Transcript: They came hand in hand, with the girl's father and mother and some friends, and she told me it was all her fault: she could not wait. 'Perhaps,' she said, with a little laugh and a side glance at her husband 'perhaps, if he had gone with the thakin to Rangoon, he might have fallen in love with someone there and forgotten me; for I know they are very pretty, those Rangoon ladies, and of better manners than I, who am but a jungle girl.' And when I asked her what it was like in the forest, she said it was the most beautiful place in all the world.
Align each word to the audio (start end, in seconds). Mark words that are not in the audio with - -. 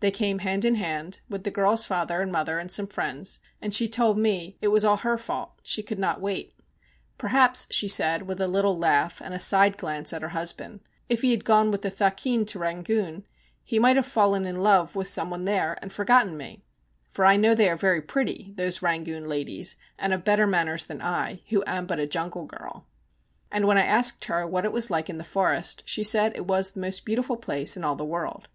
They 0.00 0.10
came 0.10 0.40
hand 0.40 0.64
in 0.64 0.74
hand, 0.74 1.20
with 1.30 1.44
the 1.44 1.52
girl's 1.52 1.84
father 1.84 2.20
and 2.20 2.32
mother 2.32 2.58
and 2.58 2.68
some 2.68 2.88
friends, 2.88 3.38
and 3.62 3.72
she 3.72 3.88
told 3.88 4.18
me 4.18 4.58
it 4.60 4.72
was 4.72 4.84
all 4.84 4.96
her 4.96 5.16
fault: 5.16 5.60
she 5.62 5.84
could 5.84 6.00
not 6.00 6.20
wait. 6.20 6.52
'Perhaps,' 7.16 7.68
she 7.70 7.86
said, 7.86 8.22
with 8.22 8.40
a 8.40 8.48
little 8.48 8.76
laugh 8.76 9.20
and 9.20 9.32
a 9.32 9.38
side 9.38 9.76
glance 9.78 10.12
at 10.12 10.20
her 10.22 10.30
husband 10.30 10.80
'perhaps, 10.80 10.96
if 11.10 11.22
he 11.22 11.30
had 11.30 11.44
gone 11.44 11.70
with 11.70 11.82
the 11.82 11.90
thakin 11.92 12.44
to 12.46 12.58
Rangoon, 12.58 13.24
he 13.62 13.78
might 13.78 13.94
have 13.94 14.04
fallen 14.04 14.46
in 14.46 14.64
love 14.64 14.96
with 14.96 15.06
someone 15.06 15.44
there 15.44 15.78
and 15.80 15.92
forgotten 15.92 16.36
me; 16.36 16.64
for 17.08 17.24
I 17.24 17.36
know 17.36 17.54
they 17.54 17.70
are 17.70 17.76
very 17.76 18.02
pretty, 18.02 18.54
those 18.56 18.82
Rangoon 18.82 19.28
ladies, 19.28 19.76
and 19.96 20.12
of 20.12 20.24
better 20.24 20.48
manners 20.48 20.86
than 20.86 21.00
I, 21.00 21.42
who 21.50 21.62
am 21.68 21.86
but 21.86 22.00
a 22.00 22.06
jungle 22.08 22.46
girl.' 22.46 22.88
And 23.52 23.64
when 23.64 23.78
I 23.78 23.84
asked 23.86 24.24
her 24.24 24.44
what 24.44 24.64
it 24.64 24.72
was 24.72 24.90
like 24.90 25.08
in 25.08 25.18
the 25.18 25.22
forest, 25.22 25.84
she 25.86 26.02
said 26.02 26.32
it 26.34 26.46
was 26.48 26.72
the 26.72 26.80
most 26.80 27.04
beautiful 27.04 27.36
place 27.36 27.76
in 27.76 27.84
all 27.84 27.94
the 27.94 28.04
world. 28.04 28.48